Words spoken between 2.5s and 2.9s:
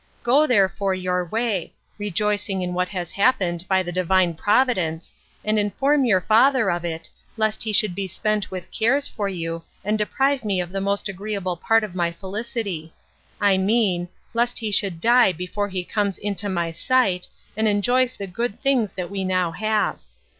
in what